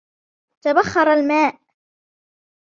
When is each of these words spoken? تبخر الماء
تبخر 0.63 1.07
الماء 1.13 1.59